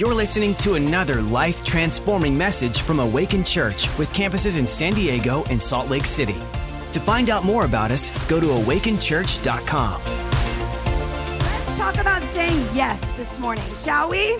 [0.00, 5.44] You're listening to another life transforming message from Awaken Church with campuses in San Diego
[5.50, 6.38] and Salt Lake City.
[6.92, 10.00] To find out more about us, go to awakenchurch.com.
[11.38, 14.38] Let's talk about saying yes this morning, shall we?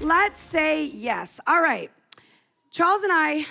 [0.00, 1.40] Let's say yes.
[1.48, 1.90] All right.
[2.70, 3.46] Charles and I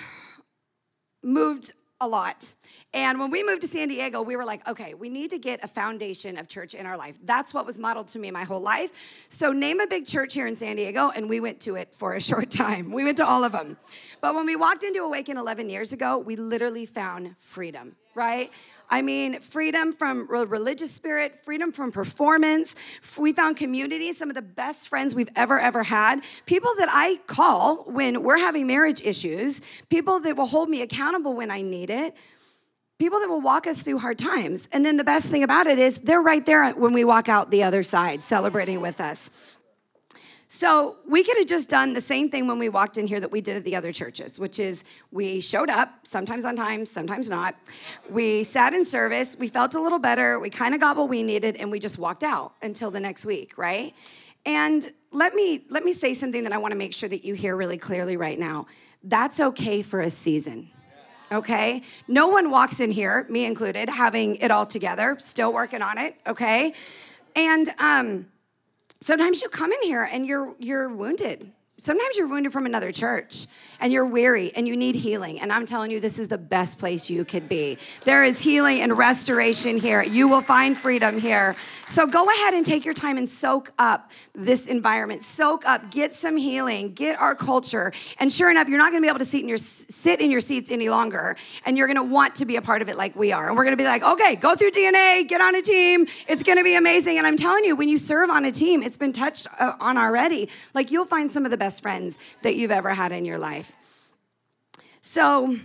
[1.22, 2.54] moved a lot.
[2.94, 5.62] And when we moved to San Diego, we were like, okay, we need to get
[5.62, 7.16] a foundation of church in our life.
[7.22, 9.26] That's what was modeled to me my whole life.
[9.28, 12.14] So, name a big church here in San Diego, and we went to it for
[12.14, 12.90] a short time.
[12.90, 13.76] We went to all of them.
[14.22, 18.50] But when we walked into Awaken 11 years ago, we literally found freedom, right?
[18.88, 22.74] I mean, freedom from religious spirit, freedom from performance.
[23.18, 26.22] We found community, some of the best friends we've ever, ever had.
[26.46, 29.60] People that I call when we're having marriage issues,
[29.90, 32.16] people that will hold me accountable when I need it
[32.98, 34.68] people that will walk us through hard times.
[34.72, 37.50] And then the best thing about it is they're right there when we walk out
[37.50, 39.30] the other side, celebrating with us.
[40.50, 43.30] So we could have just done the same thing when we walked in here that
[43.30, 47.28] we did at the other churches, which is we showed up, sometimes on time, sometimes
[47.28, 47.54] not.
[48.08, 51.22] We sat in service, we felt a little better, we kind of got what we
[51.22, 53.94] needed, and we just walked out until the next week, right?
[54.46, 57.34] And let me let me say something that I want to make sure that you
[57.34, 58.66] hear really clearly right now.
[59.04, 60.70] That's okay for a season
[61.30, 61.82] okay?
[62.06, 66.16] No one walks in here, me included, having it all together, still working on it,
[66.26, 66.72] okay?
[67.36, 68.26] And um,
[69.00, 71.52] sometimes you come in here and you're you're wounded.
[71.76, 73.46] Sometimes you're wounded from another church
[73.80, 75.40] and you're weary and you need healing.
[75.40, 77.78] And I'm telling you, this is the best place you could be.
[78.04, 80.02] There is healing and restoration here.
[80.02, 81.56] You will find freedom here.
[81.86, 85.22] So go ahead and take your time and soak up this environment.
[85.22, 87.92] Soak up, get some healing, get our culture.
[88.18, 90.30] And sure enough, you're not going to be able to sit in your sit in
[90.30, 92.96] your seats any longer, and you're going to want to be a part of it
[92.96, 93.48] like we are.
[93.48, 96.06] And we're going to be like, okay, go through DNA, get on a team.
[96.28, 97.18] It's going to be amazing.
[97.18, 99.98] And I'm telling you, when you serve on a team, it's been touched uh, on
[99.98, 100.48] already.
[100.74, 103.67] Like you'll find some of the best friends that you've ever had in your life.
[105.10, 105.56] So,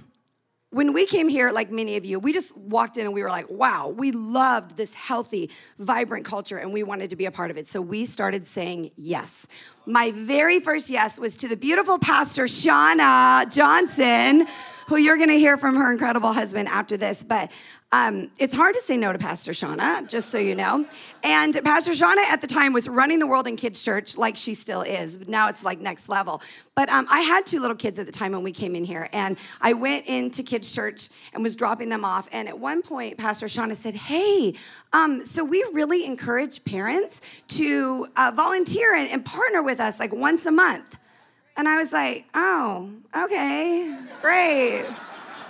[0.70, 3.30] when we came here, like many of you, we just walked in and we were
[3.30, 7.52] like, wow, we loved this healthy, vibrant culture and we wanted to be a part
[7.52, 7.70] of it.
[7.70, 9.48] So we started saying yes.
[9.86, 14.48] My very first yes was to the beautiful pastor, Shauna Johnson,
[14.87, 17.21] who you're gonna hear from her incredible husband after this.
[17.21, 17.52] But
[17.93, 20.83] um, it's hard to say no to Pastor Shauna, just so you know.
[21.21, 24.55] And Pastor Shauna at the time was running the world in kids' church like she
[24.55, 25.27] still is.
[25.27, 26.42] Now it's like next level.
[26.73, 29.09] But um, I had two little kids at the time when we came in here,
[29.14, 32.27] and I went into kids' church and was dropping them off.
[32.32, 34.55] And at one point, Pastor Shauna said, Hey,
[34.92, 40.11] um, so we really encourage parents to uh, volunteer and, and partner with us like
[40.11, 40.98] once a month.
[41.55, 44.83] And I was like, Oh, okay, great.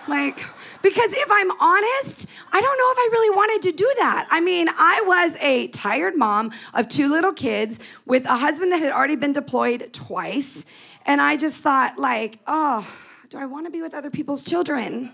[0.09, 0.43] Like,
[0.83, 4.27] because if I'm honest, I don't know if I really wanted to do that.
[4.29, 8.81] I mean, I was a tired mom of two little kids with a husband that
[8.81, 10.65] had already been deployed twice.
[11.05, 12.87] And I just thought, like, oh,
[13.29, 15.11] do I want to be with other people's children?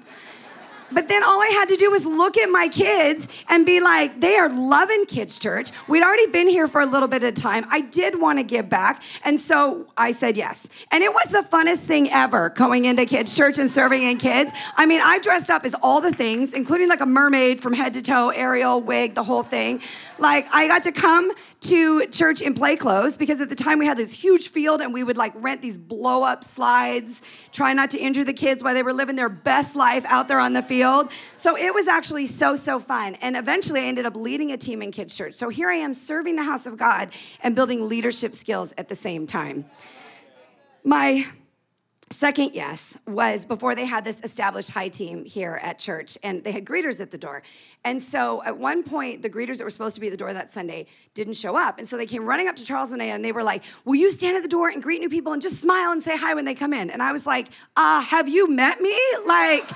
[0.91, 4.19] But then all I had to do was look at my kids and be like,
[4.19, 5.71] they are loving kids' church.
[5.87, 7.65] We'd already been here for a little bit of time.
[7.71, 9.03] I did want to give back.
[9.23, 10.67] And so I said yes.
[10.91, 14.51] And it was the funnest thing ever going into kids' church and serving in kids.
[14.75, 17.93] I mean, I dressed up as all the things, including like a mermaid from head
[17.93, 19.81] to toe, Ariel, wig, the whole thing.
[20.17, 21.31] Like, I got to come
[21.61, 24.93] to church in play clothes because at the time we had this huge field and
[24.93, 27.21] we would like rent these blow up slides,
[27.51, 30.39] try not to injure the kids while they were living their best life out there
[30.39, 31.09] on the field.
[31.35, 33.15] So it was actually so, so fun.
[33.15, 35.33] And eventually I ended up leading a team in kids' church.
[35.33, 37.09] So here I am serving the house of God
[37.41, 39.65] and building leadership skills at the same time.
[40.85, 41.25] My
[42.11, 46.51] Second yes was before they had this established high team here at church and they
[46.51, 47.43] had greeters at the door.
[47.85, 50.33] And so at one point, the greeters that were supposed to be at the door
[50.33, 51.77] that Sunday didn't show up.
[51.77, 53.95] And so they came running up to Charles and I and they were like, Will
[53.95, 56.33] you stand at the door and greet new people and just smile and say hi
[56.33, 56.89] when they come in?
[56.89, 58.97] And I was like, uh, Have you met me?
[59.27, 59.75] Like, uh,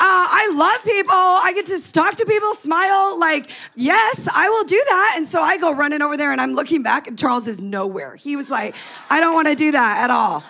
[0.00, 1.14] I love people.
[1.14, 3.18] I get to talk to people, smile.
[3.18, 5.14] Like, yes, I will do that.
[5.16, 8.16] And so I go running over there and I'm looking back and Charles is nowhere.
[8.16, 8.74] He was like,
[9.08, 10.44] I don't want to do that at all.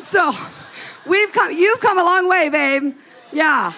[0.00, 0.32] So
[1.06, 2.94] we've come, you've come a long way, babe.
[3.32, 3.72] Yeah.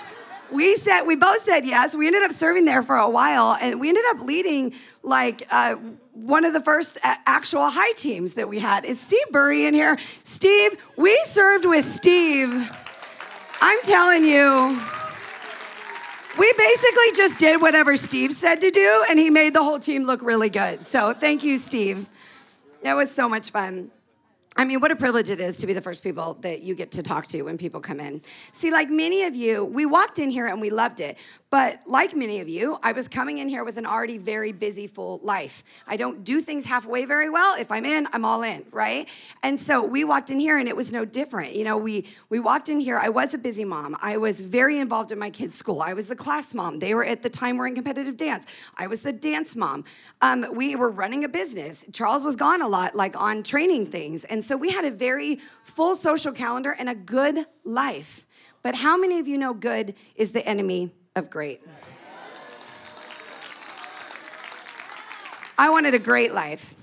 [0.50, 1.94] We said, we both said yes.
[1.94, 5.74] We ended up serving there for a while and we ended up leading like uh,
[6.12, 8.84] one of the first actual high teams that we had.
[8.84, 9.98] Is Steve Burry in here?
[10.24, 12.70] Steve, we served with Steve.
[13.60, 14.80] I'm telling you,
[16.38, 20.04] we basically just did whatever Steve said to do, and he made the whole team
[20.04, 20.86] look really good.
[20.86, 22.06] So thank you, Steve.
[22.82, 23.90] That was so much fun.
[24.58, 26.90] I mean, what a privilege it is to be the first people that you get
[26.92, 28.22] to talk to when people come in.
[28.52, 32.14] See, like many of you, we walked in here and we loved it, But like
[32.14, 35.62] many of you, I was coming in here with an already very busy, full life.
[35.86, 37.56] I don't do things halfway very well.
[37.56, 39.08] If I'm in, I'm all in, right?
[39.44, 41.54] And so we walked in here and it was no different.
[41.54, 42.98] You know, we we walked in here.
[42.98, 43.96] I was a busy mom.
[44.02, 45.82] I was very involved in my kids' school.
[45.82, 46.80] I was the class mom.
[46.80, 48.44] They were at the time were in competitive dance.
[48.76, 49.84] I was the dance mom.
[50.22, 51.84] Um, we were running a business.
[51.92, 54.24] Charles was gone a lot, like on training things.
[54.24, 58.26] And so we had a very full social calendar and a good life.
[58.64, 61.60] But how many of you know good is the enemy of great.
[65.58, 66.74] I wanted a great life.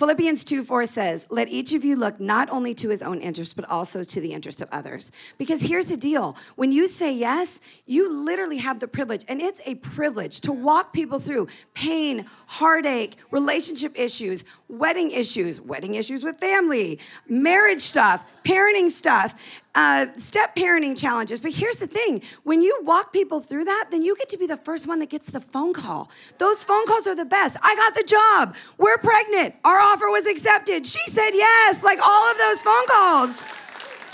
[0.00, 3.54] Philippians 2 4 says, Let each of you look not only to his own interest,
[3.54, 5.12] but also to the interest of others.
[5.36, 9.60] Because here's the deal when you say yes, you literally have the privilege, and it's
[9.66, 16.38] a privilege to walk people through pain, heartache, relationship issues, wedding issues, wedding issues with
[16.38, 16.98] family,
[17.28, 19.34] marriage stuff, parenting stuff,
[19.74, 21.40] uh, step parenting challenges.
[21.40, 24.46] But here's the thing when you walk people through that, then you get to be
[24.46, 26.10] the first one that gets the phone call.
[26.38, 27.56] Those phone calls are the best.
[27.62, 28.54] I got the job.
[28.78, 29.54] We're pregnant.
[29.64, 30.86] Our offer was accepted.
[30.86, 31.82] She said yes.
[31.82, 33.44] Like all of those phone calls.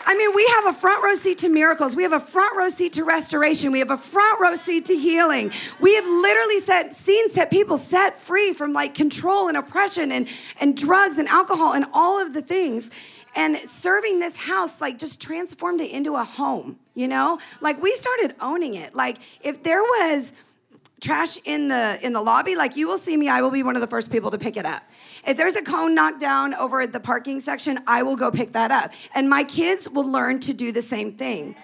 [0.08, 1.96] I mean, we have a front row seat to miracles.
[1.96, 3.72] We have a front row seat to restoration.
[3.72, 5.50] We have a front row seat to healing.
[5.80, 10.28] We have literally set, seen set people set free from like control and oppression and,
[10.60, 12.92] and drugs and alcohol and all of the things.
[13.36, 17.38] And serving this house, like, just transformed it into a home, you know?
[17.60, 18.94] Like, we started owning it.
[18.94, 20.32] Like, if there was
[21.00, 23.76] trash in the in the lobby like you will see me i will be one
[23.76, 24.82] of the first people to pick it up
[25.26, 28.52] if there's a cone knocked down over at the parking section i will go pick
[28.52, 31.54] that up and my kids will learn to do the same thing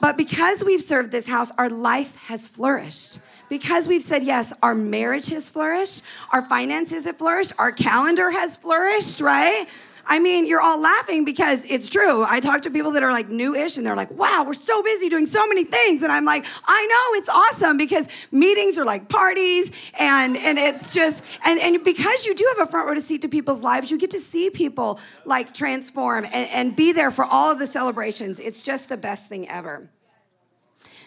[0.00, 3.18] but because we've served this house our life has flourished
[3.50, 8.56] because we've said yes, our marriage has flourished, our finances have flourished, our calendar has
[8.56, 9.66] flourished, right?
[10.06, 12.24] I mean, you're all laughing because it's true.
[12.28, 15.08] I talk to people that are like new-ish and they're like, wow, we're so busy
[15.08, 16.02] doing so many things.
[16.02, 20.94] And I'm like, I know it's awesome because meetings are like parties and and it's
[20.94, 23.90] just and, and because you do have a front row to seat to people's lives,
[23.90, 27.66] you get to see people like transform and, and be there for all of the
[27.66, 28.40] celebrations.
[28.40, 29.90] It's just the best thing ever.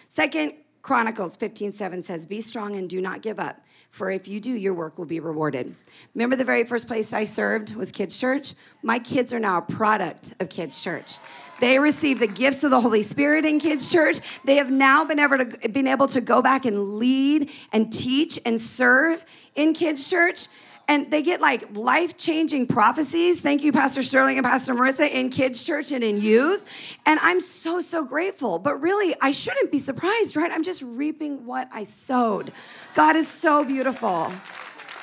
[0.08, 0.54] Second
[0.84, 3.63] Chronicles 15, 7 says, Be strong and do not give up
[3.94, 5.76] for if you do, your work will be rewarded.
[6.16, 8.54] Remember the very first place I served was Kids Church?
[8.82, 11.18] My kids are now a product of Kids Church.
[11.60, 14.18] They receive the gifts of the Holy Spirit in Kids Church.
[14.46, 18.40] They have now been able to, been able to go back and lead and teach
[18.48, 19.24] and serve
[19.54, 20.48] in Kids Church
[20.88, 23.40] and they get like life changing prophecies.
[23.40, 26.98] Thank you, Pastor Sterling and Pastor Marissa, in kids' church and in youth.
[27.06, 28.60] And I'm so, so grateful.
[28.60, 30.52] But really, I shouldn't be surprised, right?
[30.52, 32.52] I'm just reaping what I sowed.
[32.96, 34.32] God is so beautiful.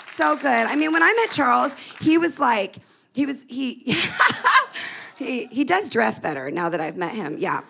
[0.06, 0.46] So good.
[0.46, 2.76] I mean, when I met Charles, he was like,
[3.12, 3.96] he was, he,
[5.16, 7.38] he, he does dress better now that I've met him.
[7.38, 7.62] Yeah.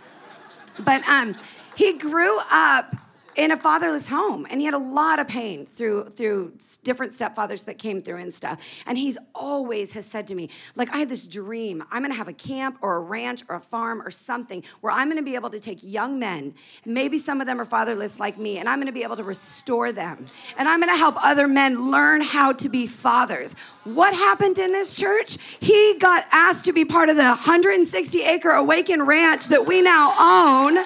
[0.81, 1.37] But um,
[1.77, 2.97] he grew up
[3.37, 4.47] in a fatherless home.
[4.51, 6.53] And he had a lot of pain through through
[6.85, 8.61] different stepfathers that came through and stuff.
[8.87, 11.83] And he's always has said to me like i have this dream.
[11.91, 14.93] I'm going to have a camp or a ranch or a farm or something where
[14.93, 16.55] i'm going to be able to take young men
[16.85, 19.25] maybe some of them are fatherless like me and i'm going to be able to
[19.25, 20.27] restore them.
[20.57, 23.55] And i'm going to help other men learn how to be fathers.
[23.85, 25.39] What happened in this church?
[25.61, 30.13] He got asked to be part of the 160 acre awaken ranch that we now
[30.19, 30.85] own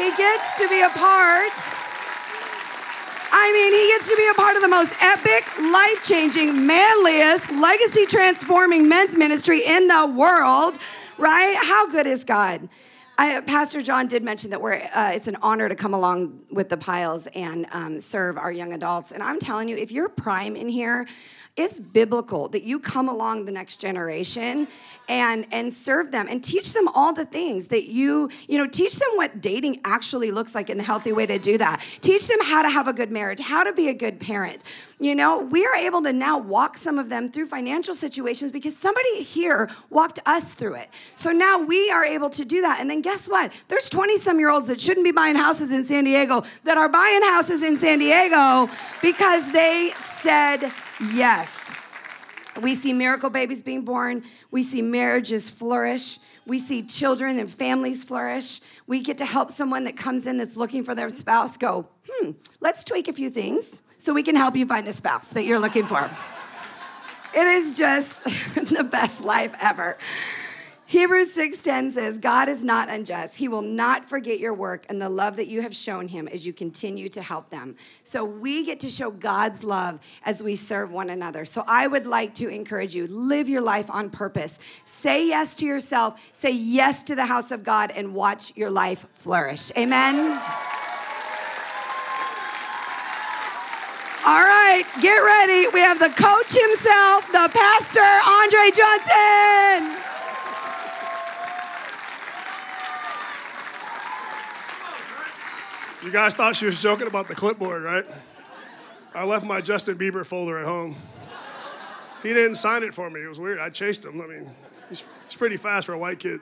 [0.00, 1.52] he gets to be a part.
[3.32, 7.50] I mean, he gets to be a part of the most epic, life changing, manliest,
[7.52, 10.78] legacy transforming men's ministry in the world,
[11.18, 11.56] right?
[11.60, 12.68] How good is God?
[13.20, 16.70] I, Pastor John did mention that we're, uh, it's an honor to come along with
[16.70, 19.12] the Piles and um, serve our young adults.
[19.12, 21.06] And I'm telling you, if you're prime in here,
[21.54, 24.66] it's biblical that you come along the next generation
[25.10, 28.96] and and serve them and teach them all the things that you you know teach
[28.96, 32.38] them what dating actually looks like in the healthy way to do that teach them
[32.42, 34.62] how to have a good marriage how to be a good parent
[35.00, 38.76] you know we are able to now walk some of them through financial situations because
[38.76, 42.88] somebody here walked us through it so now we are able to do that and
[42.90, 46.04] then guess what there's 20 some year olds that shouldn't be buying houses in san
[46.04, 48.70] diego that are buying houses in san diego
[49.02, 49.90] because they
[50.20, 50.70] said
[51.12, 51.70] yes
[52.60, 54.24] we see miracle babies being born.
[54.50, 56.18] We see marriages flourish.
[56.46, 58.60] We see children and families flourish.
[58.86, 62.32] We get to help someone that comes in that's looking for their spouse go, hmm,
[62.60, 65.58] let's tweak a few things so we can help you find a spouse that you're
[65.58, 66.10] looking for.
[67.34, 68.22] it is just
[68.74, 69.98] the best life ever.
[70.86, 73.36] Hebrews 6:10 says, God is not unjust.
[73.36, 76.44] He will not forget your work and the love that you have shown him as
[76.44, 77.76] you continue to help them.
[78.02, 81.44] So we get to show God's love as we serve one another.
[81.44, 84.58] So I would like to encourage you, live your life on purpose.
[84.84, 89.06] Say yes to yourself, say yes to the house of God and watch your life
[89.14, 89.70] flourish.
[89.76, 90.40] Amen.
[94.30, 95.66] All right, get ready.
[95.74, 99.90] We have the coach himself, the pastor, Andre Johnson.
[106.04, 108.06] You guys thought she was joking about the clipboard, right?
[109.16, 110.94] I left my Justin Bieber folder at home.
[112.22, 113.24] He didn't sign it for me.
[113.24, 113.58] It was weird.
[113.58, 114.20] I chased him.
[114.20, 114.48] I mean,
[114.88, 116.40] he's, he's pretty fast for a white kid.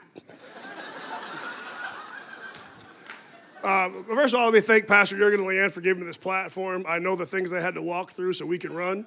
[3.63, 6.17] Uh, first of all, let me thank Pastor Jurgen and Leanne for giving me this
[6.17, 6.85] platform.
[6.87, 9.05] I know the things they had to walk through so we can run.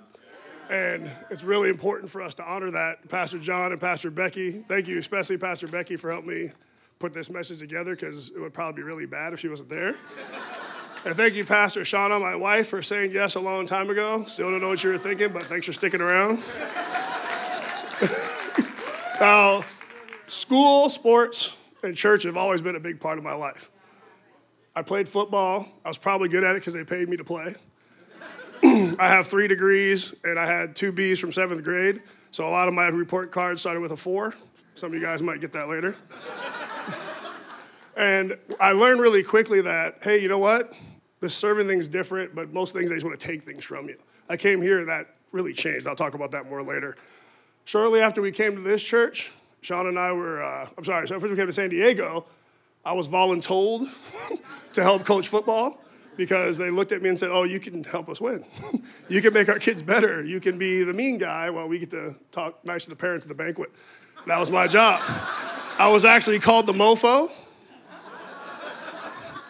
[0.71, 3.09] And it's really important for us to honor that.
[3.09, 6.53] Pastor John and Pastor Becky, thank you, especially Pastor Becky, for helping me
[6.99, 9.97] put this message together because it would probably be really bad if she wasn't there.
[11.05, 14.25] and thank you, Pastor Shauna, my wife, for saying yes a long time ago.
[14.25, 16.45] Still don't know what you were thinking, but thanks for sticking around.
[19.21, 19.65] now,
[20.27, 23.72] school, sports, and church have always been a big part of my life.
[24.75, 25.69] I played football.
[25.85, 27.55] I was probably good at it because they paid me to play.
[28.65, 32.03] I have three degrees, and I had two B's from seventh grade.
[32.31, 34.35] So a lot of my report cards started with a four.
[34.75, 35.95] Some of you guys might get that later.
[37.97, 40.73] and I learned really quickly that, hey, you know what?
[41.21, 43.99] The serving thing's different, but most things they just want to take things from you.
[44.31, 45.87] I came here and that really changed.
[45.87, 46.97] I'll talk about that more later.
[47.67, 51.21] Shortly after we came to this church, Sean and I were, uh, I'm sorry, so
[51.21, 52.25] first we came to San Diego,
[52.85, 53.89] I was voluntold
[54.73, 55.81] to help coach football
[56.17, 58.45] because they looked at me and said, Oh, you can help us win.
[59.09, 60.23] you can make our kids better.
[60.23, 63.25] You can be the mean guy while we get to talk nice to the parents
[63.25, 63.71] at the banquet.
[64.27, 65.01] That was my job.
[65.79, 67.31] I was actually called the mofo.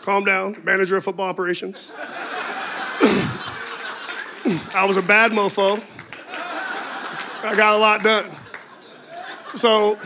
[0.03, 1.93] Calm down, manager of football operations.
[4.75, 5.83] I was a bad mofo.
[7.45, 8.31] I got a lot done.
[9.55, 9.99] So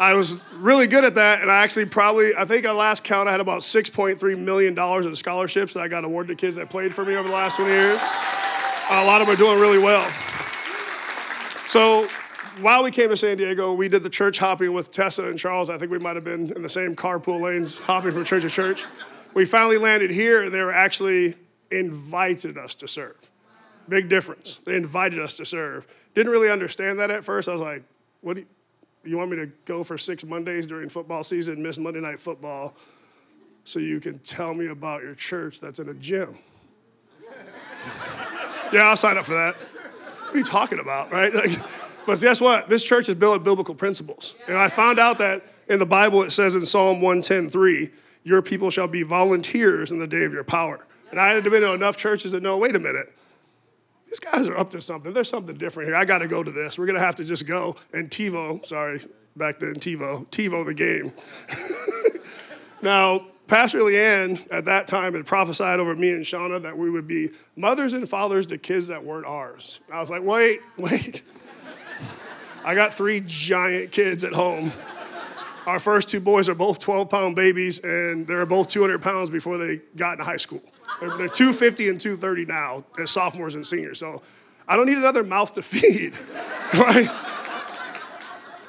[0.00, 3.28] I was really good at that, and I actually probably, I think at last count,
[3.28, 6.94] I had about $6.3 million in scholarships that I got awarded to kids that played
[6.94, 7.98] for me over the last 20 years.
[8.00, 10.10] Uh, a lot of them are doing really well.
[11.68, 12.08] So
[12.62, 15.68] while we came to San Diego, we did the church hopping with Tessa and Charles.
[15.68, 18.50] I think we might have been in the same carpool lanes, hopping from church to
[18.50, 18.86] church.
[19.34, 21.34] We finally landed here, and they were actually
[21.70, 23.30] invited us to serve.
[23.86, 24.62] Big difference.
[24.64, 25.86] They invited us to serve.
[26.14, 27.50] Didn't really understand that at first.
[27.50, 27.82] I was like,
[28.22, 28.46] what do you,
[29.04, 32.74] you want me to go for six Mondays during football season, miss Monday night football,
[33.64, 36.38] so you can tell me about your church that's in a gym?
[38.72, 39.56] yeah, I'll sign up for that.
[39.56, 41.34] What are you talking about, right?
[41.34, 41.50] Like,
[42.06, 42.68] but guess what?
[42.68, 44.34] This church is built on biblical principles.
[44.48, 47.90] And I found out that in the Bible it says in Psalm 110:3,
[48.24, 50.86] your people shall be volunteers in the day of your power.
[51.10, 53.12] And I had to been to enough churches to know, wait a minute,
[54.10, 55.12] these guys are up to something.
[55.12, 55.96] There's something different here.
[55.96, 56.78] I got to go to this.
[56.78, 57.76] We're going to have to just go.
[57.92, 59.00] And TiVo, sorry,
[59.36, 61.12] back then, TiVo, TiVo the game.
[62.82, 67.06] now, Pastor Leanne at that time had prophesied over me and Shauna that we would
[67.06, 69.78] be mothers and fathers to kids that weren't ours.
[69.92, 71.22] I was like, wait, wait.
[72.64, 74.72] I got three giant kids at home.
[75.66, 79.56] Our first two boys are both 12 pound babies, and they're both 200 pounds before
[79.56, 80.62] they got into high school.
[80.98, 83.98] They're, they're 250 and 230 now as sophomores and seniors.
[83.98, 84.22] So
[84.66, 86.14] I don't need another mouth to feed,
[86.74, 87.10] right?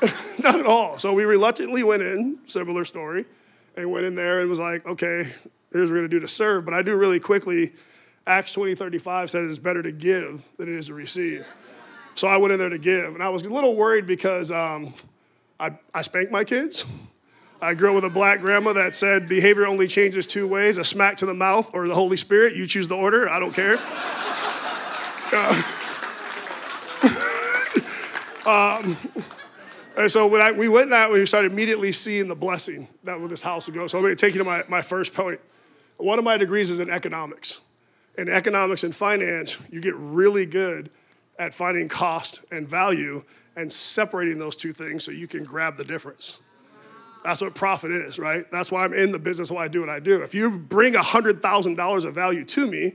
[0.40, 0.98] Not at all.
[0.98, 3.26] So we reluctantly went in, similar story,
[3.76, 5.28] and went in there and was like, okay,
[5.72, 6.66] here's what we're to do to serve.
[6.66, 7.74] But I do really quickly,
[8.28, 11.46] Acts 20, 35 says it's better to give than it is to receive.
[12.16, 13.14] So I went in there to give.
[13.14, 14.94] And I was a little worried because um,
[15.60, 16.86] I, I spanked my kids.
[17.62, 20.84] I grew up with a black grandma that said behavior only changes two ways a
[20.84, 22.56] smack to the mouth or the Holy Spirit.
[22.56, 23.80] You choose the order, I don't care.
[25.34, 25.64] Uh,
[28.84, 28.98] um,
[29.96, 33.18] and so when I, we went that, way, we started immediately seeing the blessing that
[33.18, 33.88] with this house would go.
[33.88, 35.40] So I'm going to take you to my, my first point.
[35.96, 37.62] One of my degrees is in economics.
[38.18, 40.90] In economics and finance, you get really good
[41.40, 43.24] at finding cost and value
[43.56, 46.42] and separating those two things so you can grab the difference.
[47.24, 48.50] That's what profit is, right?
[48.52, 50.24] That's why I'm in the business why I do what I do.
[50.24, 52.94] If you bring $100,000 of value to me,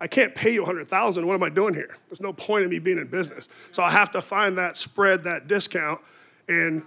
[0.00, 1.26] I can't pay you 100,000.
[1.26, 1.96] What am I doing here?
[2.08, 3.48] There's no point in me being in business.
[3.70, 6.00] So I have to find that spread, that discount,
[6.48, 6.82] and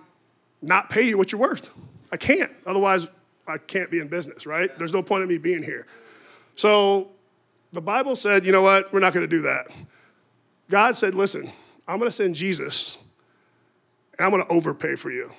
[0.61, 1.71] not pay you what you're worth.
[2.11, 2.51] I can't.
[2.65, 3.07] Otherwise,
[3.47, 4.69] I can't be in business, right?
[4.77, 5.87] There's no point in me being here.
[6.55, 7.09] So
[7.73, 8.93] the Bible said, you know what?
[8.93, 9.67] We're not going to do that.
[10.69, 11.51] God said, listen,
[11.87, 12.97] I'm going to send Jesus,
[14.17, 15.31] and I'm going to overpay for you.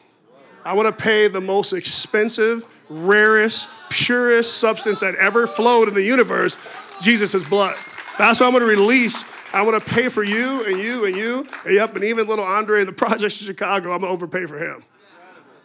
[0.69, 6.03] I want to pay the most expensive, rarest, purest substance that ever flowed in the
[6.03, 6.63] universe,
[7.01, 7.75] Jesus' blood.
[8.19, 9.33] That's what I'm going to release.
[9.55, 11.47] I want to pay for you and you and you.
[11.65, 14.45] And yep, and even little Andre in the projects in Chicago, I'm going to overpay
[14.45, 14.85] for him.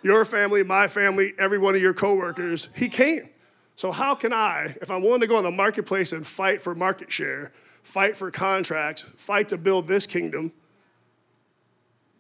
[0.04, 3.28] Your family, my family, every one of your coworkers, he came.
[3.76, 6.76] So how can I, if I'm willing to go in the marketplace and fight for
[6.76, 10.54] market share, fight for contracts, fight to build this kingdom.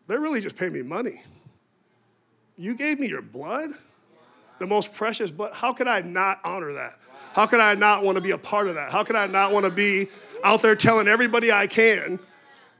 [0.07, 1.21] They're really just paying me money.
[2.57, 3.71] You gave me your blood,
[4.59, 5.53] the most precious blood.
[5.53, 6.99] How could I not honor that?
[7.33, 8.91] How could I not want to be a part of that?
[8.91, 10.07] How could I not want to be
[10.43, 12.19] out there telling everybody I can,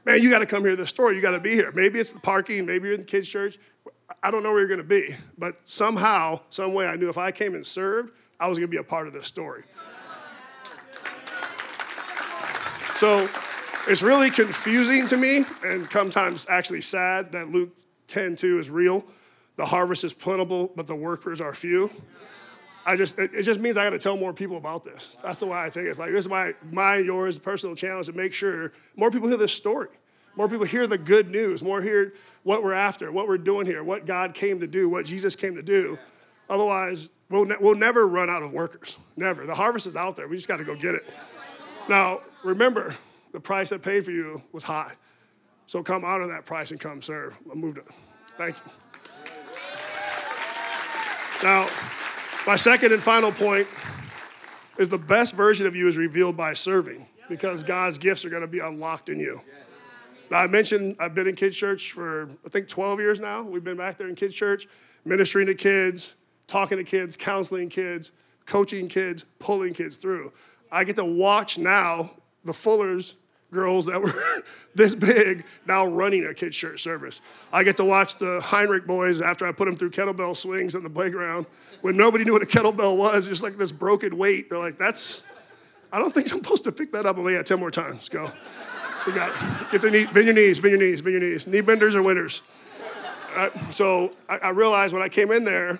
[0.04, 1.16] man, you got to come hear this story.
[1.16, 1.72] You got to be here.
[1.72, 3.58] Maybe it's the parking, maybe you're in the kids' church.
[4.22, 7.18] I don't know where you're going to be, but somehow, some way, I knew if
[7.18, 9.64] I came and served, I was going to be a part of this story.
[12.96, 13.28] So
[13.88, 17.70] it's really confusing to me and sometimes actually sad that Luke
[18.06, 19.04] 10 2 is real.
[19.56, 21.90] The harvest is plentiful, but the workers are few.
[22.86, 25.16] I just it, just means I got to tell more people about this.
[25.22, 25.88] That's the way I take it.
[25.88, 29.38] It's like this is my my yours personal challenge to make sure more people hear
[29.38, 29.88] this story,
[30.36, 33.82] more people hear the good news, more hear what we're after, what we're doing here,
[33.82, 35.98] what God came to do, what Jesus came to do.
[36.50, 38.98] Otherwise, we'll ne- we'll never run out of workers.
[39.16, 39.46] Never.
[39.46, 40.28] The harvest is out there.
[40.28, 41.08] We just got to go get it.
[41.88, 42.94] Now remember,
[43.32, 44.92] the price I paid for you was high,
[45.66, 47.34] so come out of that price and come serve.
[47.50, 47.86] I moved it.
[48.36, 48.72] Thank you.
[51.42, 51.68] Now.
[52.46, 53.66] My second and final point
[54.76, 58.42] is the best version of you is revealed by serving because God's gifts are going
[58.42, 59.40] to be unlocked in you.
[60.30, 63.42] Now, I mentioned I've been in kids' church for, I think, 12 years now.
[63.42, 64.66] We've been back there in kids' church,
[65.06, 66.12] ministering to kids,
[66.46, 68.10] talking to kids, counseling kids,
[68.44, 70.30] coaching kids, pulling kids through.
[70.70, 72.10] I get to watch now
[72.44, 73.14] the Fullers
[73.54, 74.14] girls that were
[74.74, 77.20] this big now running a kids' church service.
[77.52, 80.82] I get to watch the Heinrich boys after I put them through kettlebell swings in
[80.82, 81.46] the playground
[81.80, 84.50] when nobody knew what a kettlebell was, just like this broken weight.
[84.50, 85.22] They're like, that's,
[85.92, 87.16] I don't think I'm supposed to pick that up.
[87.16, 88.08] I'm like, yeah, 10 more times.
[88.08, 88.30] Go.
[89.14, 91.46] Got Get the knee, bend your knees, bend your knees, bend your knees.
[91.46, 92.40] Knee benders are winners.
[93.70, 95.78] So I, I realized when I came in there,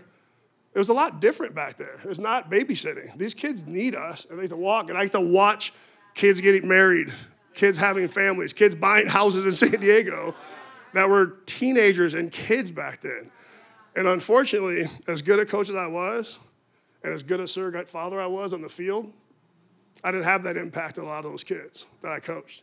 [0.74, 2.00] it was a lot different back there.
[2.04, 3.16] It's not babysitting.
[3.16, 5.72] These kids need us and they to walk, and I get to watch
[6.14, 7.12] kids getting married,
[7.54, 10.34] kids having families, kids buying houses in San Diego
[10.92, 13.30] that were teenagers and kids back then.
[13.96, 16.38] And unfortunately, as good a coach as I was,
[17.02, 19.12] and as good a surrogate father I was on the field,
[20.02, 22.62] I didn't have that impact on a lot of those kids that I coached.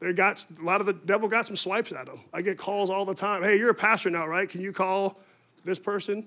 [0.00, 2.20] They got a lot of the devil got some swipes at them.
[2.32, 3.42] I get calls all the time.
[3.42, 4.48] Hey, you're a pastor now, right?
[4.48, 5.20] Can you call
[5.64, 6.26] this person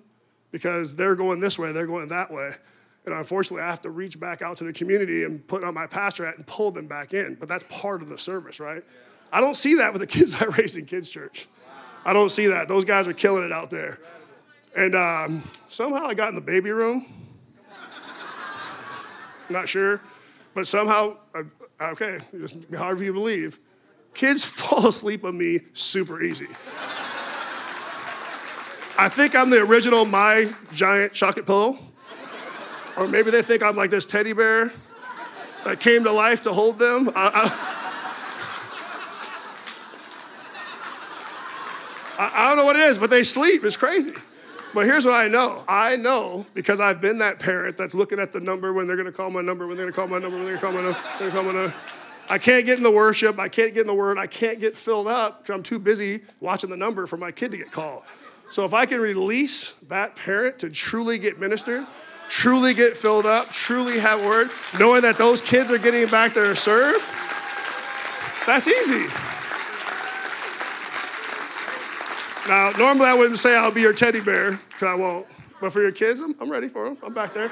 [0.52, 2.54] because they're going this way, they're going that way.
[3.06, 5.88] And unfortunately, I have to reach back out to the community and put on my
[5.88, 7.36] pastor hat and pull them back in.
[7.36, 8.84] But that's part of the service, right?
[9.32, 11.48] I don't see that with the kids I raised in kids' church.
[12.06, 12.68] I don't see that.
[12.68, 14.00] Those guys are killing it out there.
[14.76, 17.06] And um, somehow I got in the baby room.
[19.50, 20.02] Not sure.
[20.54, 21.18] But somehow,
[21.82, 22.20] okay,
[22.76, 23.60] hard for you believe.
[24.14, 26.48] Kids fall asleep on me super easy.
[28.98, 31.80] I think I'm the original My Giant Chocolate Pillow.
[32.98, 34.72] Or maybe they think I'm like this teddy bear
[35.66, 37.10] that came to life to hold them.
[37.16, 37.52] I,
[42.20, 43.64] I, I don't know what it is, but they sleep.
[43.64, 44.14] It's crazy.
[44.74, 45.64] But here's what I know.
[45.68, 49.06] I know because I've been that parent that's looking at the number when they're going
[49.06, 50.82] to call my number, when they're going to call my number, when they're going to
[50.82, 51.74] call my number, they're call my number.
[52.30, 53.38] I can't get in the worship.
[53.38, 54.18] I can't get in the word.
[54.18, 57.52] I can't get filled up because I'm too busy watching the number for my kid
[57.52, 58.04] to get called.
[58.50, 61.86] So if I can release that parent to truly get ministered,
[62.30, 66.46] truly get filled up, truly have word, knowing that those kids are getting back there
[66.46, 66.96] to serve,
[68.46, 69.06] that's easy.
[72.48, 75.28] Now, normally I wouldn't say I'll be your teddy bear, because I won't.
[75.62, 76.98] But for your kids, I'm, I'm ready for them.
[77.02, 77.50] I'm back there.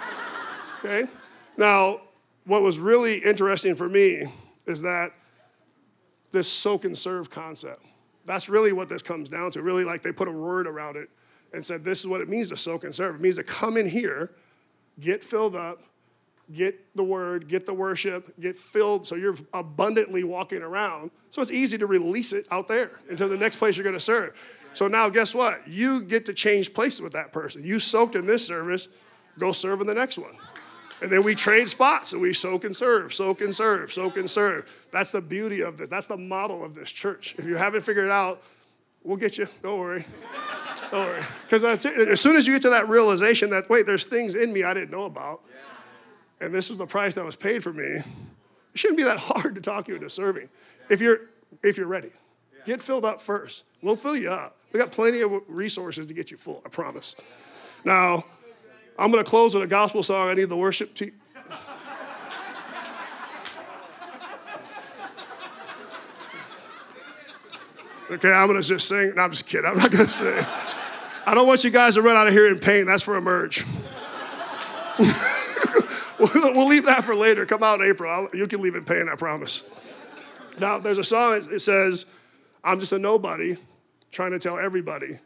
[0.84, 1.10] Okay?
[1.56, 2.02] Now,
[2.46, 4.26] what was really interesting for me
[4.66, 5.14] is that
[6.32, 7.86] this soak and serve concept.
[8.26, 9.62] That's really what this comes down to.
[9.62, 11.10] Really, like they put a word around it
[11.54, 13.16] and said, this is what it means to soak and serve.
[13.16, 14.32] It means to come in here,
[15.02, 15.82] get filled up,
[16.54, 21.12] get the word, get the worship, get filled so you're abundantly walking around.
[21.30, 24.00] So it's easy to release it out there into the next place you're going to
[24.00, 24.36] serve.
[24.74, 25.68] So now, guess what?
[25.68, 27.64] You get to change places with that person.
[27.64, 28.90] You soaked in this service,
[29.38, 30.38] go serve in the next one.
[31.02, 34.30] And then we trade spots and we soak and serve, soak and serve, soak and
[34.30, 34.70] serve.
[34.92, 35.90] That's the beauty of this.
[35.90, 37.36] That's the model of this church.
[37.40, 38.44] If you haven't figured it out,
[39.04, 39.48] we'll get you.
[39.62, 40.06] Don't worry.
[40.92, 41.22] Don't worry.
[41.44, 44.64] Because as soon as you get to that realization that, wait, there's things in me
[44.64, 45.42] I didn't know about,
[46.40, 48.04] and this is the price that was paid for me, it
[48.74, 50.50] shouldn't be that hard to talk you into serving
[50.90, 51.22] if you're,
[51.64, 52.12] if you're ready.
[52.66, 53.66] Get filled up first.
[53.82, 54.58] We'll fill you up.
[54.72, 57.16] We got plenty of resources to get you full, I promise.
[57.84, 58.24] Now,
[59.00, 60.30] I'm going to close with a gospel song.
[60.30, 61.14] I need the worship team.
[68.12, 69.16] Okay, I'm to just sing.
[69.16, 69.66] No, I'm just kidding.
[69.66, 70.46] I'm not to sing.
[71.26, 72.86] I don't want you guys to run out of here in pain.
[72.86, 73.66] That's for emerge.
[76.20, 77.46] we'll leave that for later.
[77.46, 78.12] Come out in April.
[78.12, 79.70] I'll, you can leave in pain, I promise.
[80.60, 82.14] Now, there's a song, it says,
[82.64, 83.56] I'm just a nobody
[84.12, 85.18] trying to tell everybody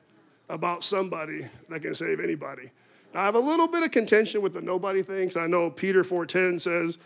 [0.48, 2.70] about somebody that can save anybody.
[3.14, 5.72] Now, I have a little bit of contention with the nobody thing, because I know
[5.72, 7.00] Peter 4.10 says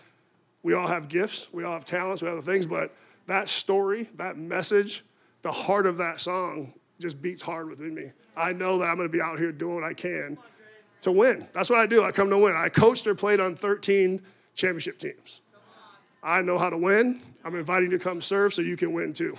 [0.62, 2.94] we all have gifts, we all have talents, we have other things, but
[3.28, 5.06] that story, that message,
[5.42, 8.12] the heart of that song just beats hard within me.
[8.36, 10.38] I know that I'm going to be out here doing what I can
[11.02, 11.48] to win.
[11.54, 12.04] That's what I do.
[12.04, 12.56] I come to win.
[12.56, 14.22] I coached or played on 13
[14.56, 15.42] championship teams.
[16.22, 17.22] I know how to win.
[17.44, 19.38] I'm inviting you to come serve so you can win too.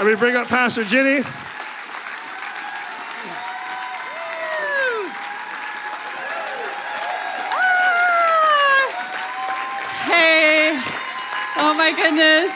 [0.00, 1.22] Let me bring up Pastor Jenny.
[10.04, 10.78] Hey,
[11.56, 12.50] oh my goodness.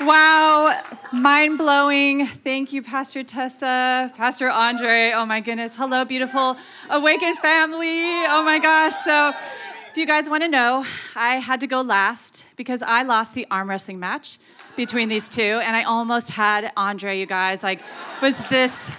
[0.00, 0.80] Wow,
[1.12, 2.26] mind blowing.
[2.26, 5.12] Thank you, Pastor Tessa, Pastor Andre.
[5.14, 5.76] Oh my goodness.
[5.76, 6.56] Hello, beautiful
[6.88, 8.24] awakened family.
[8.24, 8.94] Oh my gosh.
[9.04, 9.34] So,
[9.90, 13.46] if you guys want to know, I had to go last because I lost the
[13.50, 14.38] arm wrestling match
[14.76, 17.62] between these two, and I almost had Andre, you guys.
[17.62, 17.82] Like,
[18.22, 18.90] was this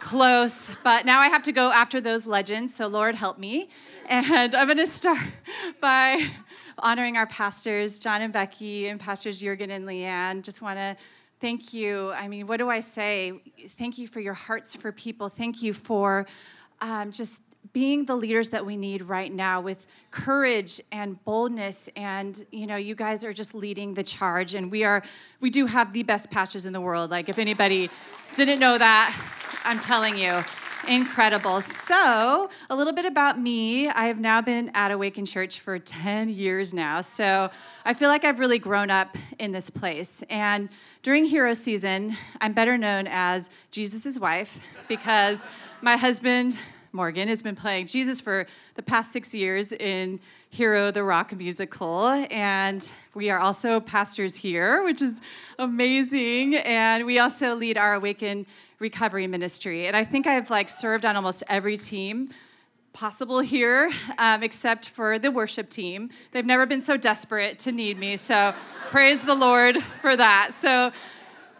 [0.00, 0.72] close?
[0.82, 3.68] But now I have to go after those legends, so Lord help me.
[4.08, 5.20] And I'm going to start
[5.80, 6.26] by
[6.78, 10.42] honoring our pastors, John and Becky, and pastors Jurgen and Leanne.
[10.42, 10.96] Just want to
[11.40, 12.12] thank you.
[12.12, 13.40] I mean, what do I say?
[13.78, 15.28] Thank you for your hearts for people.
[15.28, 16.26] Thank you for
[16.80, 22.46] um, just being the leaders that we need right now with courage and boldness and
[22.50, 25.02] you know you guys are just leading the charge and we are
[25.40, 27.90] we do have the best pastors in the world like if anybody
[28.34, 29.14] didn't know that
[29.64, 30.42] i'm telling you
[30.88, 35.78] incredible so a little bit about me i have now been at awaken church for
[35.78, 37.50] 10 years now so
[37.84, 40.68] i feel like i've really grown up in this place and
[41.02, 45.44] during hero season i'm better known as jesus' wife because
[45.82, 46.56] my husband
[46.96, 52.08] Morgan has been playing Jesus for the past six years in Hero the Rock musical.
[52.08, 55.20] And we are also pastors here, which is
[55.58, 56.56] amazing.
[56.56, 58.46] And we also lead our Awaken
[58.78, 59.86] Recovery Ministry.
[59.86, 62.30] And I think I've like served on almost every team
[62.92, 66.10] possible here, um, except for the worship team.
[66.32, 68.16] They've never been so desperate to need me.
[68.16, 68.54] So
[68.90, 70.52] praise the Lord for that.
[70.54, 70.92] So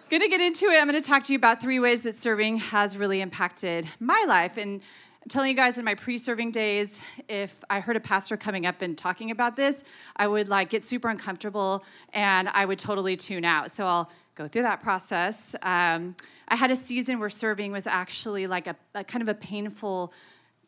[0.09, 0.81] going to get into it.
[0.81, 4.25] I'm going to talk to you about three ways that serving has really impacted my
[4.27, 4.57] life.
[4.57, 4.81] And
[5.23, 8.81] I'm telling you guys in my pre-serving days, if I heard a pastor coming up
[8.81, 9.85] and talking about this,
[10.17, 13.73] I would like get super uncomfortable and I would totally tune out.
[13.73, 15.57] So I'll go through that process.
[15.63, 16.15] Um,
[16.49, 20.13] I had a season where serving was actually like a, a kind of a painful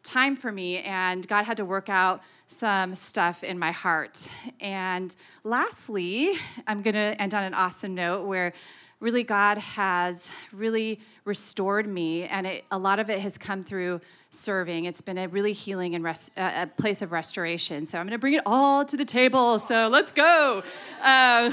[0.02, 4.26] time for me, and God had to work out some stuff in my heart.
[4.60, 6.32] And lastly,
[6.66, 8.54] I'm going to end on an awesome note where
[9.00, 14.00] really God has really restored me, and it, a lot of it has come through
[14.30, 14.86] serving.
[14.86, 17.84] It's been a really healing and rest, uh, a place of restoration.
[17.84, 19.58] So I'm going to bring it all to the table.
[19.58, 20.62] So let's go.
[21.02, 21.52] Uh,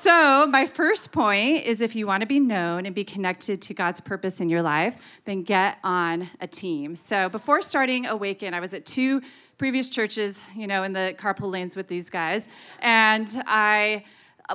[0.00, 3.74] so, my first point is if you want to be known and be connected to
[3.74, 6.96] God's purpose in your life, then get on a team.
[6.96, 9.22] So, before starting Awaken, I was at two
[9.58, 12.48] previous churches, you know, in the carpool lanes with these guys.
[12.80, 14.04] And I,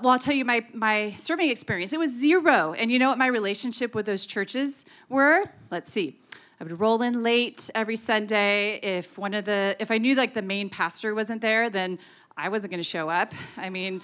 [0.01, 1.91] well, I'll tell you my, my serving experience.
[1.91, 2.73] It was zero.
[2.73, 5.43] And you know what my relationship with those churches were?
[5.71, 6.17] Let's see.
[6.59, 8.79] I would roll in late every Sunday.
[8.83, 11.97] If one of the, if I knew like the main pastor wasn't there, then
[12.37, 13.33] I wasn't going to show up.
[13.57, 14.01] I mean,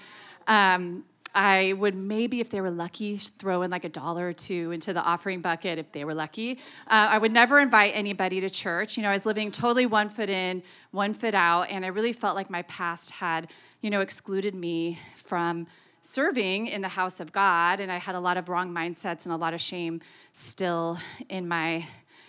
[0.48, 4.72] um, I would maybe, if they were lucky, throw in like a dollar or two
[4.72, 6.58] into the offering bucket if they were lucky.
[6.86, 8.96] Uh, I would never invite anybody to church.
[8.96, 12.12] You know, I was living totally one foot in, one foot out, and I really
[12.12, 13.50] felt like my past had,
[13.82, 15.66] you know, excluded me from
[16.00, 19.32] serving in the house of God, and I had a lot of wrong mindsets and
[19.32, 20.00] a lot of shame
[20.32, 21.86] still in my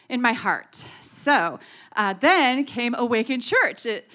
[0.10, 0.84] in my heart.
[1.04, 1.60] So
[1.96, 3.86] uh, then came Awaken Church.
[3.86, 4.10] It,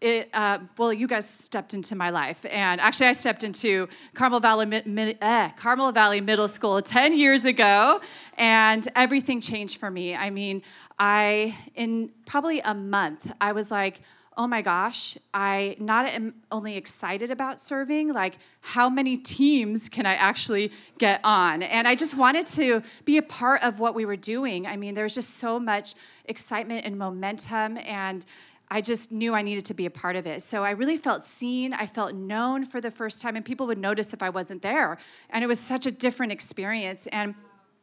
[0.00, 4.40] it, uh, well, you guys stepped into my life, and actually, I stepped into Carmel
[4.40, 4.82] Valley,
[5.20, 8.00] eh, Carmel Valley Middle School 10 years ago,
[8.36, 10.14] and everything changed for me.
[10.14, 10.62] I mean,
[10.98, 14.00] I in probably a month, I was like,
[14.36, 20.06] oh my gosh, I not am only excited about serving, like how many teams can
[20.06, 21.62] I actually get on?
[21.62, 24.66] And I just wanted to be a part of what we were doing.
[24.66, 25.94] I mean, there was just so much
[26.26, 28.24] excitement and momentum and
[28.72, 30.42] I just knew I needed to be a part of it.
[30.42, 33.76] So I really felt seen, I felt known for the first time and people would
[33.76, 34.96] notice if I wasn't there.
[35.28, 37.34] And it was such a different experience and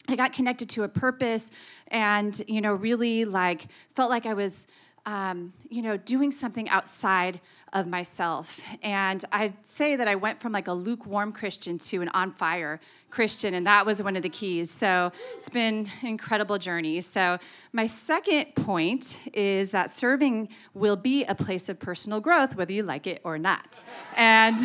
[0.07, 1.51] I got connected to a purpose
[1.89, 4.65] and you know really like felt like I was
[5.05, 7.39] um, you know, doing something outside
[7.73, 8.59] of myself.
[8.83, 12.79] And I'd say that I went from like a lukewarm Christian to an on fire
[13.09, 14.69] Christian, and that was one of the keys.
[14.69, 17.01] So it's been an incredible journey.
[17.01, 17.39] So,
[17.71, 22.81] my second point is that serving will be a place of personal growth, whether you
[22.81, 23.83] like it or not.
[24.17, 24.59] And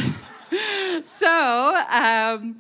[1.05, 2.57] so, um,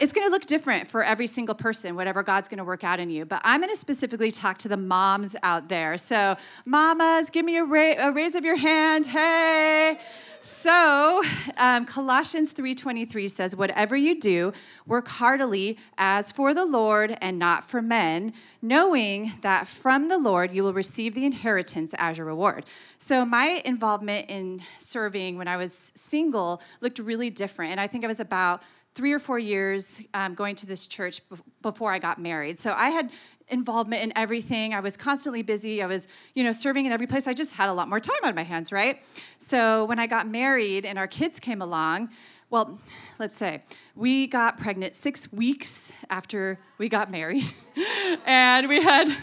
[0.00, 3.00] it's going to look different for every single person, whatever God's going to work out
[3.00, 3.24] in you.
[3.24, 5.98] But I'm going to specifically talk to the moms out there.
[5.98, 9.06] So, mamas, give me a, ra- a raise of your hand.
[9.06, 9.98] Hey.
[10.44, 11.22] So,
[11.56, 14.52] um, Colossians 3:23 says, "Whatever you do,
[14.86, 20.52] work heartily as for the Lord and not for men, knowing that from the Lord
[20.52, 22.66] you will receive the inheritance as your reward."
[22.98, 28.04] So, my involvement in serving when I was single looked really different, and I think
[28.04, 28.62] I was about
[28.94, 31.20] three or four years um, going to this church
[31.62, 32.60] before I got married.
[32.60, 33.10] So I had
[33.48, 34.72] involvement in everything.
[34.72, 35.82] I was constantly busy.
[35.82, 37.26] I was, you know, serving in every place.
[37.26, 38.98] I just had a lot more time on my hands, right?
[39.38, 42.10] So when I got married and our kids came along,
[42.50, 42.78] well,
[43.18, 43.62] let's say
[43.96, 47.44] we got pregnant six weeks after we got married,
[48.26, 49.14] and we had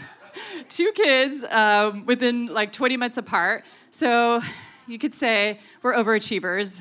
[0.68, 3.64] two kids um, within like 20 months apart.
[3.90, 4.42] So
[4.86, 6.78] you could say we're overachievers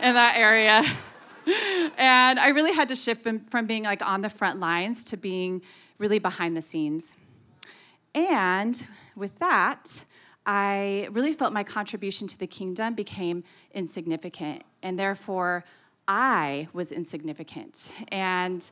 [0.00, 0.84] in that area.
[1.46, 5.62] and I really had to shift from being like on the front lines to being
[5.98, 7.16] really behind the scenes.
[8.14, 10.04] And with that,
[10.44, 15.64] I really felt my contribution to the kingdom became insignificant, and therefore
[16.08, 17.92] I was insignificant.
[18.08, 18.68] And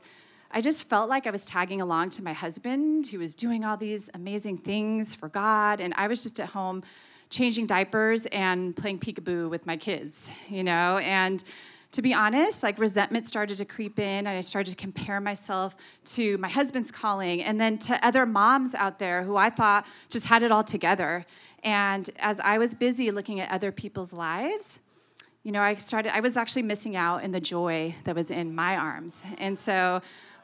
[0.51, 3.77] I just felt like I was tagging along to my husband, who was doing all
[3.77, 6.83] these amazing things for God, and I was just at home
[7.29, 10.97] changing diapers and playing peekaboo with my kids, you know?
[10.97, 11.41] And
[11.91, 15.75] to be honest, like resentment started to creep in, and I started to compare myself
[16.05, 20.25] to my husband's calling and then to other moms out there who I thought just
[20.25, 21.25] had it all together.
[21.63, 24.79] And as I was busy looking at other people's lives,
[25.43, 28.55] you know, I started, I was actually missing out in the joy that was in
[28.55, 29.25] my arms.
[29.37, 30.01] And so,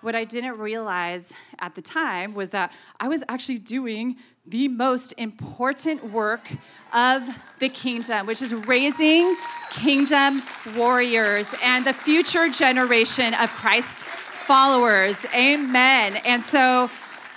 [0.08, 4.16] what I didn't realize at the time was that I was actually doing
[4.46, 6.50] the most important work
[6.94, 7.24] of
[7.60, 9.36] the kingdom, which is raising
[9.70, 10.44] kingdom
[10.78, 15.26] warriors and the future generation of Christ followers.
[15.36, 16.16] Amen.
[16.24, 16.90] And so,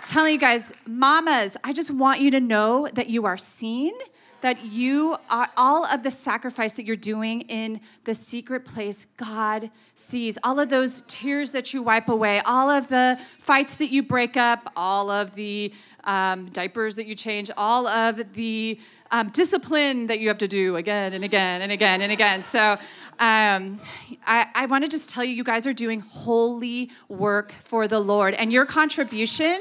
[0.06, 3.94] telling you guys, mamas, I just want you to know that you are seen
[4.42, 9.70] that you are all of the sacrifice that you're doing in the secret place god
[9.94, 10.38] sees.
[10.42, 14.36] All of those tears that you wipe away all of the fights that you break
[14.36, 15.72] up all of the
[16.04, 18.78] um, diapers that you change all of the
[19.10, 22.44] um, discipline that you have to do again and again and again and again.
[22.44, 22.78] So
[23.18, 23.80] um,
[24.26, 28.00] I, I want to just tell you you guys are doing holy work for the
[28.00, 28.34] lord.
[28.34, 29.60] And your contribution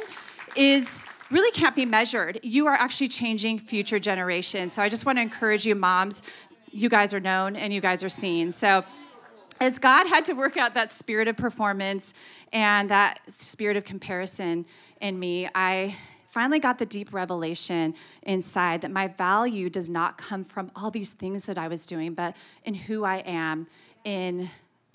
[0.55, 2.39] is really can't be measured.
[2.43, 4.73] You are actually changing future generations.
[4.73, 6.23] So I just want to encourage you, moms.
[6.71, 8.51] You guys are known and you guys are seen.
[8.51, 8.83] So
[9.59, 12.13] as God had to work out that spirit of performance
[12.53, 14.65] and that spirit of comparison
[15.01, 15.95] in me, I
[16.29, 21.13] finally got the deep revelation inside that my value does not come from all these
[21.13, 23.67] things that I was doing, but in who I am
[24.05, 24.49] in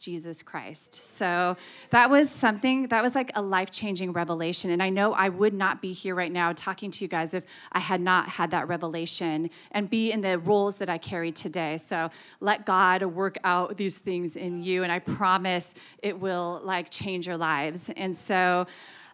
[0.05, 1.17] Jesus Christ.
[1.17, 1.57] So
[1.89, 4.71] that was something, that was like a life changing revelation.
[4.71, 7.45] And I know I would not be here right now talking to you guys if
[7.73, 11.79] I had not had that revelation and be in the roles that I carry today.
[11.79, 14.83] So let God work out these things in you.
[14.83, 17.89] And I promise it will like change your lives.
[17.97, 18.67] And so,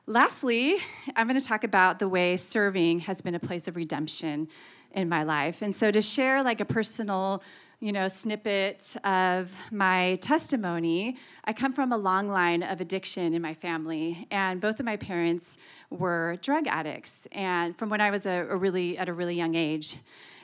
[0.06, 0.78] lastly,
[1.14, 4.48] I'm going to talk about the way serving has been a place of redemption
[4.92, 5.62] in my life.
[5.62, 7.44] And so to share like a personal
[7.80, 13.40] you know, snippet of my testimony, I come from a long line of addiction in
[13.40, 15.56] my family, and both of my parents
[15.88, 19.54] were drug addicts, and from when I was a, a really at a really young
[19.54, 19.96] age.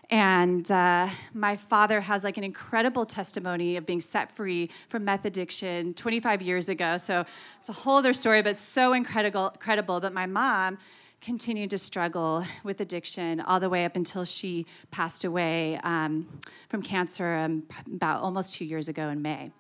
[0.08, 5.26] And uh, my father has like an incredible testimony of being set free from meth
[5.26, 6.96] addiction 25 years ago.
[6.96, 7.24] So
[7.60, 9.48] it's a whole other story, but so incredible.
[9.48, 10.00] Incredible.
[10.00, 10.78] But my mom
[11.20, 16.26] continued to struggle with addiction all the way up until she passed away um,
[16.68, 17.62] from cancer um,
[17.94, 19.50] about almost two years ago in May.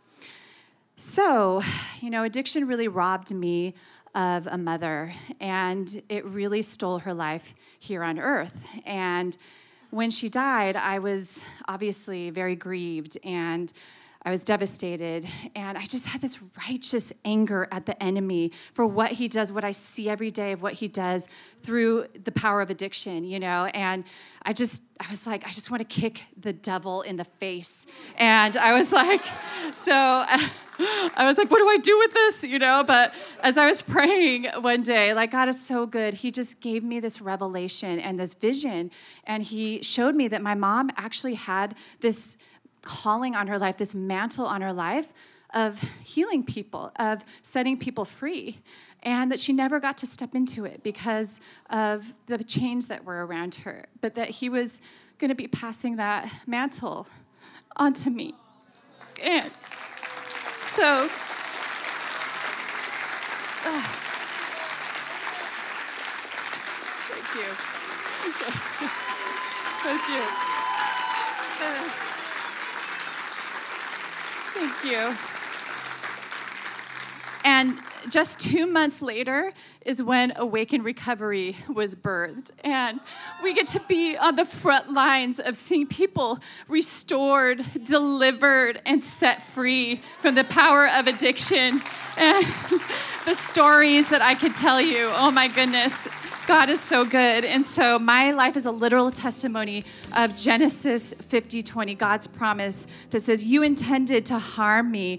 [0.96, 1.62] So,
[2.00, 3.74] you know, addiction really robbed me
[4.14, 8.64] of a mother, and it really stole her life here on earth.
[8.86, 9.36] And
[9.90, 13.72] when she died, I was obviously very grieved and
[14.26, 19.12] I was devastated, and I just had this righteous anger at the enemy for what
[19.12, 21.28] he does, what I see every day of what he does
[21.62, 23.66] through the power of addiction, you know.
[23.66, 24.02] And
[24.42, 27.86] I just, I was like, I just want to kick the devil in the face.
[28.16, 29.22] And I was like,
[29.72, 32.82] so I was like, what do I do with this, you know?
[32.84, 36.14] But as I was praying one day, like, God is so good.
[36.14, 38.90] He just gave me this revelation and this vision,
[39.22, 42.38] and he showed me that my mom actually had this
[42.86, 45.12] calling on her life, this mantle on her life
[45.52, 48.60] of healing people, of setting people free,
[49.02, 53.26] and that she never got to step into it because of the chains that were
[53.26, 54.80] around her, but that he was
[55.18, 57.06] going to be passing that mantle
[57.76, 58.34] onto me.
[59.22, 59.50] And
[60.74, 61.08] so,
[67.08, 67.50] thank you.
[69.82, 70.08] Thank
[72.00, 72.05] you.
[74.56, 75.14] Thank you.
[77.44, 77.78] And
[78.10, 79.52] just two months later
[79.84, 82.50] is when Awaken Recovery was birthed.
[82.64, 83.00] And
[83.42, 86.38] we get to be on the front lines of seeing people
[86.68, 91.80] restored, delivered, and set free from the power of addiction.
[92.18, 92.46] And
[93.26, 96.08] the stories that I could tell you, oh my goodness,
[96.46, 97.44] God is so good.
[97.44, 99.84] And so my life is a literal testimony
[100.16, 105.18] of Genesis 50 20, God's promise that says, You intended to harm me,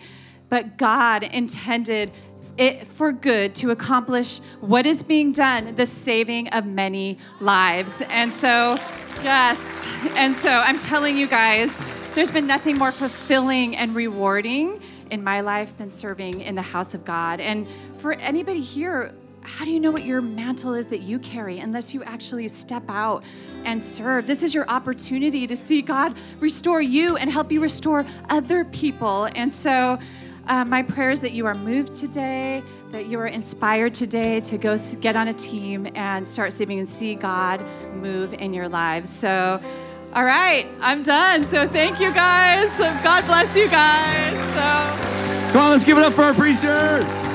[0.50, 2.12] but God intended
[2.58, 8.02] it for good to accomplish what is being done, the saving of many lives.
[8.10, 8.80] And so,
[9.22, 9.86] yes.
[10.16, 11.78] And so I'm telling you guys,
[12.16, 16.94] there's been nothing more fulfilling and rewarding in my life than serving in the house
[16.94, 17.42] of God.
[17.42, 19.14] And for anybody here,
[19.48, 22.84] how do you know what your mantle is that you carry unless you actually step
[22.90, 23.24] out
[23.64, 24.28] and serve?
[24.28, 29.30] This is your opportunity to see God restore you and help you restore other people.
[29.36, 29.98] And so,
[30.48, 34.58] uh, my prayer is that you are moved today, that you are inspired today to
[34.58, 37.64] go get on a team and start saving and see God
[37.96, 39.10] move in your lives.
[39.10, 39.62] So,
[40.14, 41.44] all right, I'm done.
[41.44, 42.78] So, thank you guys.
[43.02, 44.34] God bless you guys.
[44.54, 47.27] So, come on, let's give it up for our preachers.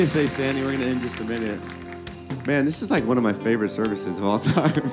[0.00, 0.64] Can say standing.
[0.64, 1.60] We're going to end just a minute.
[2.46, 4.90] Man, this is like one of my favorite services of all time.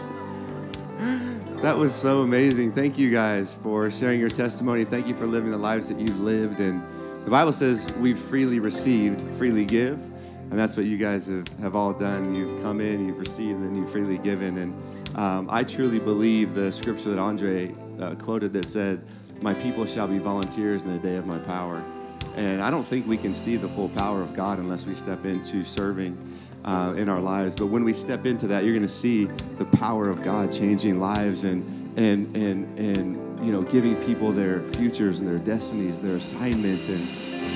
[1.62, 2.74] that was so amazing.
[2.74, 4.84] Thank you guys for sharing your testimony.
[4.84, 6.60] Thank you for living the lives that you've lived.
[6.60, 6.84] And
[7.24, 9.93] the Bible says we've freely received, freely give.
[9.93, 12.36] And that's what you guys have, have all done.
[12.36, 14.58] You've come in, you've received, and you've freely given.
[14.58, 19.02] And um, I truly believe the scripture that Andre uh, quoted that said,
[19.39, 21.82] My people shall be volunteers in the day of my power.
[22.38, 25.26] And I don't think we can see the full power of God unless we step
[25.26, 26.15] into serving
[26.63, 27.56] uh, in our lives.
[27.56, 29.26] But when we step into that, you're going to see
[29.58, 31.63] the power of God changing lives and
[31.97, 37.00] and and and you know giving people their futures and their destinies, their assignments, and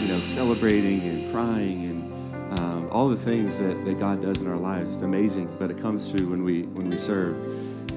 [0.01, 4.47] you know celebrating and crying and um, all the things that, that God does in
[4.47, 4.91] our lives.
[4.91, 7.35] It's amazing, but it comes through when we when we serve.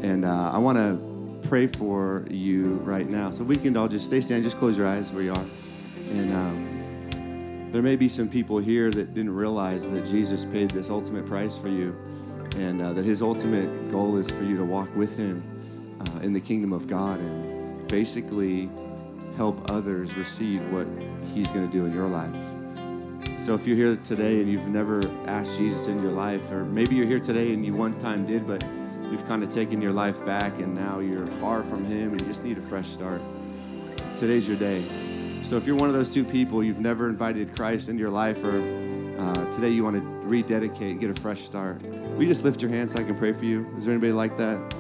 [0.05, 3.31] And uh, I want to pray for you right now.
[3.31, 5.47] So we can all just stay standing, just close your eyes where you are,
[6.11, 6.35] and.
[6.35, 6.64] Um,
[7.75, 11.59] there may be some people here that didn't realize that Jesus paid this ultimate price
[11.59, 11.99] for you
[12.55, 15.43] and uh, that his ultimate goal is for you to walk with him
[16.01, 18.71] uh, in the kingdom of God and basically
[19.37, 20.87] help others receive what
[21.35, 22.33] he's going to do in your life.
[23.41, 26.95] So if you're here today and you've never asked Jesus in your life, or maybe
[26.95, 28.65] you're here today and you one time did, but
[29.11, 32.27] you've kind of taken your life back and now you're far from him and you
[32.29, 33.21] just need a fresh start,
[34.17, 34.85] today's your day.
[35.45, 38.43] So if you're one of those two people, you've never invited Christ into your life,
[38.43, 38.61] or
[39.19, 42.63] uh, today you want to rededicate and get a fresh start, will you just lift
[42.63, 43.69] your hand so I can pray for you?
[43.77, 44.75] Is there anybody like that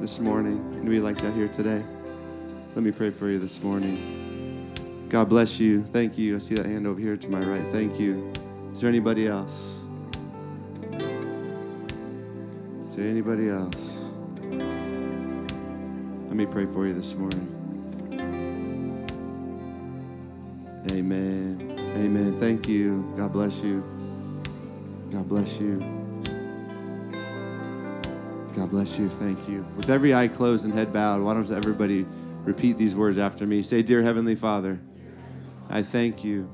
[0.00, 0.66] this morning?
[0.76, 1.84] Anybody like that here today?
[2.74, 5.06] Let me pray for you this morning.
[5.10, 5.82] God bless you.
[5.82, 6.36] Thank you.
[6.36, 7.70] I see that hand over here to my right.
[7.70, 8.32] Thank you.
[8.72, 9.82] Is there anybody else?
[12.88, 13.98] Is there anybody else?
[16.28, 17.57] Let me pray for you this morning.
[20.92, 21.76] Amen.
[21.96, 22.40] Amen.
[22.40, 23.12] Thank you.
[23.16, 23.82] God bless you.
[25.10, 25.78] God bless you.
[28.54, 29.08] God bless you.
[29.08, 29.66] Thank you.
[29.76, 32.06] With every eye closed and head bowed, why don't everybody
[32.44, 33.62] repeat these words after me?
[33.62, 34.80] Say, Dear Heavenly Father,
[35.70, 36.50] I thank you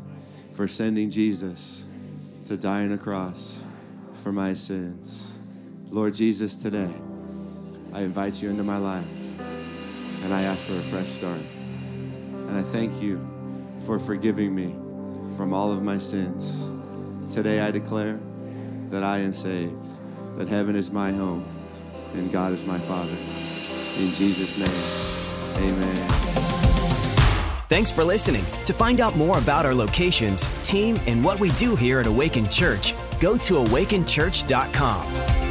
[0.54, 1.86] for sending Jesus
[2.46, 3.64] to die on a cross
[4.22, 5.32] for my sins.
[5.90, 6.92] Lord Jesus, today
[7.92, 9.06] I invite you into my life
[10.22, 11.40] and I ask for a fresh start.
[11.40, 13.33] And I thank you
[13.84, 14.74] for forgiving me
[15.36, 16.68] from all of my sins.
[17.34, 18.18] Today I declare
[18.88, 19.86] that I am saved,
[20.38, 21.44] that heaven is my home,
[22.14, 23.16] and God is my Father.
[23.98, 26.08] In Jesus' name, amen.
[27.68, 28.44] Thanks for listening.
[28.66, 32.48] To find out more about our locations, team, and what we do here at Awaken
[32.48, 35.43] Church, go to awakenchurch.com.